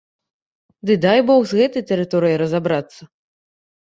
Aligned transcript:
Ды 0.89 0.93
дай 1.05 1.19
бог 1.27 1.41
з 1.51 1.59
гэтай 1.59 1.83
тэрыторыяй 1.91 2.37
разабрацца! 2.45 3.01